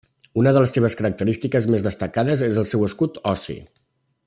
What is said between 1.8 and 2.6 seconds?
destacades és